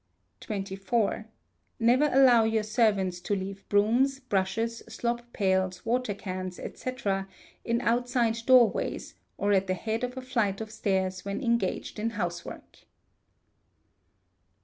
[0.41, 1.25] xxvi.
[1.79, 6.89] Never allow your servants to leave brooms, brushes, slop pails, water cans, &c.
[7.63, 12.09] in outside doorways, or at the head of a flight of stairs when engaged in
[12.17, 12.79] house work.